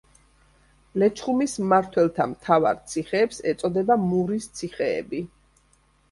[1.01, 5.21] ლეჩხუმის მმართველთა მთავარ ციხეებს ეწოდება მურის ციხეები.